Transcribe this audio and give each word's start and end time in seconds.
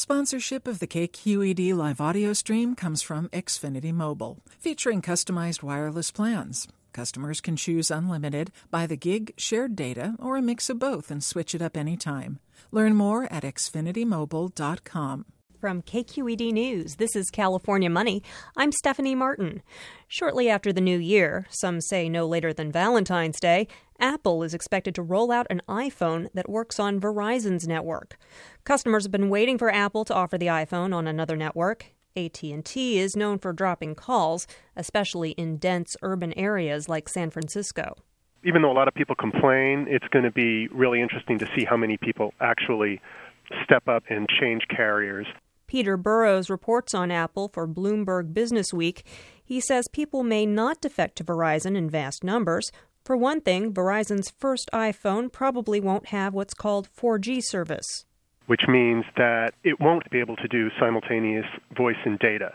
Sponsorship 0.00 0.66
of 0.66 0.78
the 0.78 0.86
KQED 0.86 1.74
live 1.74 2.00
audio 2.00 2.32
stream 2.32 2.74
comes 2.74 3.02
from 3.02 3.28
Xfinity 3.34 3.92
Mobile, 3.92 4.38
featuring 4.58 5.02
customized 5.02 5.62
wireless 5.62 6.10
plans. 6.10 6.66
Customers 6.94 7.42
can 7.42 7.54
choose 7.54 7.90
unlimited, 7.90 8.50
by 8.70 8.86
the 8.86 8.96
gig, 8.96 9.34
shared 9.36 9.76
data, 9.76 10.14
or 10.18 10.38
a 10.38 10.42
mix 10.42 10.70
of 10.70 10.78
both 10.78 11.10
and 11.10 11.22
switch 11.22 11.54
it 11.54 11.60
up 11.60 11.76
anytime. 11.76 12.38
Learn 12.72 12.94
more 12.94 13.30
at 13.30 13.42
xfinitymobile.com. 13.42 15.26
From 15.60 15.82
KQED 15.82 16.52
News, 16.52 16.96
this 16.96 17.14
is 17.14 17.28
California 17.28 17.90
Money. 17.90 18.22
I'm 18.56 18.72
Stephanie 18.72 19.14
Martin. 19.14 19.60
Shortly 20.08 20.48
after 20.48 20.72
the 20.72 20.80
new 20.80 20.98
year, 20.98 21.46
some 21.50 21.82
say 21.82 22.08
no 22.08 22.26
later 22.26 22.54
than 22.54 22.72
Valentine's 22.72 23.38
Day, 23.38 23.68
Apple 24.00 24.42
is 24.42 24.54
expected 24.54 24.94
to 24.94 25.02
roll 25.02 25.30
out 25.30 25.46
an 25.50 25.60
iPhone 25.68 26.28
that 26.32 26.48
works 26.48 26.80
on 26.80 27.00
Verizon's 27.00 27.68
network. 27.68 28.16
Customers 28.64 29.04
have 29.04 29.12
been 29.12 29.28
waiting 29.28 29.58
for 29.58 29.72
Apple 29.72 30.04
to 30.06 30.14
offer 30.14 30.38
the 30.38 30.46
iPhone 30.46 30.94
on 30.94 31.06
another 31.06 31.36
network. 31.36 31.86
AT&T 32.16 32.98
is 32.98 33.14
known 33.16 33.38
for 33.38 33.52
dropping 33.52 33.94
calls, 33.94 34.46
especially 34.74 35.30
in 35.32 35.58
dense 35.58 35.96
urban 36.02 36.32
areas 36.32 36.88
like 36.88 37.08
San 37.08 37.30
Francisco. 37.30 37.94
Even 38.42 38.62
though 38.62 38.72
a 38.72 38.74
lot 38.74 38.88
of 38.88 38.94
people 38.94 39.14
complain, 39.14 39.86
it's 39.88 40.08
going 40.08 40.24
to 40.24 40.30
be 40.30 40.66
really 40.68 41.00
interesting 41.00 41.38
to 41.38 41.46
see 41.54 41.64
how 41.64 41.76
many 41.76 41.96
people 41.98 42.32
actually 42.40 43.00
step 43.64 43.86
up 43.86 44.04
and 44.08 44.26
change 44.40 44.62
carriers. 44.74 45.26
Peter 45.66 45.96
Burrows 45.96 46.50
reports 46.50 46.94
on 46.94 47.12
Apple 47.12 47.48
for 47.48 47.68
Bloomberg 47.68 48.34
Business 48.34 48.72
Week. 48.72 49.06
He 49.44 49.60
says 49.60 49.86
people 49.86 50.24
may 50.24 50.44
not 50.44 50.80
defect 50.80 51.14
to 51.16 51.24
Verizon 51.24 51.76
in 51.76 51.88
vast 51.88 52.24
numbers. 52.24 52.72
For 53.04 53.16
one 53.16 53.40
thing, 53.40 53.72
Verizon's 53.72 54.30
first 54.38 54.68
iPhone 54.72 55.32
probably 55.32 55.80
won't 55.80 56.06
have 56.06 56.34
what's 56.34 56.54
called 56.54 56.88
4G 56.94 57.40
service, 57.42 58.04
which 58.46 58.62
means 58.68 59.04
that 59.16 59.54
it 59.64 59.80
won't 59.80 60.08
be 60.10 60.20
able 60.20 60.36
to 60.36 60.48
do 60.48 60.68
simultaneous 60.78 61.46
voice 61.76 61.96
and 62.04 62.18
data. 62.18 62.52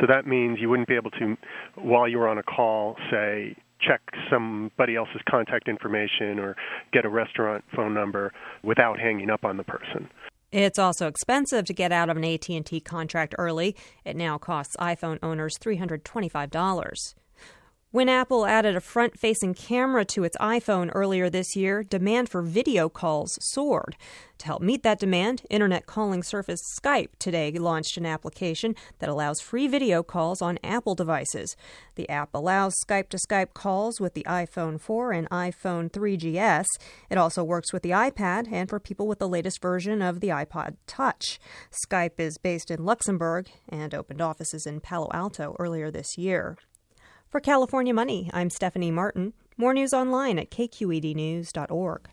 So 0.00 0.06
that 0.06 0.26
means 0.26 0.58
you 0.60 0.68
wouldn't 0.68 0.88
be 0.88 0.96
able 0.96 1.10
to, 1.12 1.36
while 1.76 2.06
you 2.06 2.18
were 2.18 2.28
on 2.28 2.38
a 2.38 2.42
call, 2.42 2.96
say, 3.10 3.56
check 3.80 4.00
somebody 4.30 4.96
else's 4.96 5.22
contact 5.28 5.68
information 5.68 6.38
or 6.38 6.56
get 6.92 7.04
a 7.04 7.08
restaurant 7.08 7.64
phone 7.74 7.94
number 7.94 8.32
without 8.62 8.98
hanging 8.98 9.30
up 9.30 9.44
on 9.44 9.56
the 9.56 9.64
person. 9.64 10.10
It's 10.50 10.78
also 10.78 11.08
expensive 11.08 11.66
to 11.66 11.74
get 11.74 11.92
out 11.92 12.08
of 12.08 12.16
an 12.16 12.24
AT&T 12.24 12.80
contract 12.80 13.34
early. 13.38 13.76
It 14.04 14.16
now 14.16 14.38
costs 14.38 14.76
iPhone 14.78 15.18
owners 15.22 15.58
$325. 15.58 17.14
When 17.90 18.10
Apple 18.10 18.44
added 18.44 18.76
a 18.76 18.82
front 18.82 19.18
facing 19.18 19.54
camera 19.54 20.04
to 20.04 20.22
its 20.22 20.36
iPhone 20.36 20.90
earlier 20.94 21.30
this 21.30 21.56
year, 21.56 21.82
demand 21.82 22.28
for 22.28 22.42
video 22.42 22.90
calls 22.90 23.38
soared. 23.40 23.96
To 24.40 24.46
help 24.46 24.60
meet 24.60 24.82
that 24.82 25.00
demand, 25.00 25.46
internet 25.48 25.86
calling 25.86 26.22
service 26.22 26.60
Skype 26.78 27.08
today 27.18 27.50
launched 27.52 27.96
an 27.96 28.04
application 28.04 28.74
that 28.98 29.08
allows 29.08 29.40
free 29.40 29.66
video 29.66 30.02
calls 30.02 30.42
on 30.42 30.58
Apple 30.62 30.94
devices. 30.94 31.56
The 31.94 32.06
app 32.10 32.28
allows 32.34 32.74
Skype 32.86 33.08
to 33.08 33.16
Skype 33.16 33.54
calls 33.54 34.02
with 34.02 34.12
the 34.12 34.26
iPhone 34.28 34.78
4 34.78 35.12
and 35.12 35.30
iPhone 35.30 35.90
3GS. 35.90 36.66
It 37.08 37.16
also 37.16 37.42
works 37.42 37.72
with 37.72 37.82
the 37.82 37.92
iPad 37.92 38.52
and 38.52 38.68
for 38.68 38.78
people 38.78 39.08
with 39.08 39.18
the 39.18 39.26
latest 39.26 39.62
version 39.62 40.02
of 40.02 40.20
the 40.20 40.28
iPod 40.28 40.76
Touch. 40.86 41.40
Skype 41.86 42.18
is 42.20 42.36
based 42.36 42.70
in 42.70 42.84
Luxembourg 42.84 43.48
and 43.66 43.94
opened 43.94 44.20
offices 44.20 44.66
in 44.66 44.80
Palo 44.80 45.08
Alto 45.14 45.56
earlier 45.58 45.90
this 45.90 46.18
year. 46.18 46.58
For 47.30 47.40
California 47.40 47.92
Money, 47.92 48.30
I'm 48.32 48.48
Stephanie 48.48 48.90
Martin. 48.90 49.34
More 49.58 49.74
news 49.74 49.92
online 49.92 50.38
at 50.38 50.50
kqednews.org. 50.50 52.08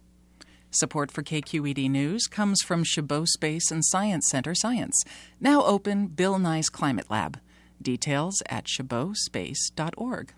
Support 0.72 1.10
for 1.10 1.24
KQED 1.24 1.90
News 1.90 2.28
comes 2.28 2.62
from 2.62 2.84
Chabot 2.84 3.26
Space 3.30 3.72
and 3.72 3.86
Science 3.86 4.28
Center 4.30 4.54
Science, 4.54 5.02
now 5.40 5.64
open 5.64 6.08
Bill 6.08 6.38
Nye's 6.38 6.68
Climate 6.68 7.10
Lab. 7.10 7.40
Details 7.82 8.44
at 8.50 8.66
chabotspace.org. 8.66 10.34